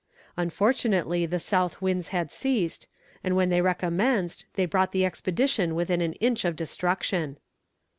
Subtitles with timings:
[0.35, 2.87] Unfortunately the south winds had ceased,
[3.23, 7.37] and when they re commenced, they brought the expedition within an inch of destruction.